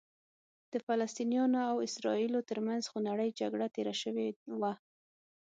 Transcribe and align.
د 0.71 0.73
فلسطینیانو 0.85 1.59
او 1.71 1.75
اسرائیلو 1.87 2.39
ترمنځ 2.49 2.83
خونړۍ 2.91 3.29
جګړه 3.41 3.67
تېره 3.75 3.95
شوې 4.01 4.27
وه. 4.61 4.73